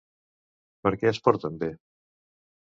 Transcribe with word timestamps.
Per 0.87 0.93
què 1.03 1.11
es 1.11 1.21
porten 1.29 1.61
bé? 1.65 1.71